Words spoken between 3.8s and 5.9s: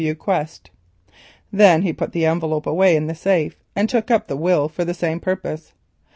took up the will for the same purpose.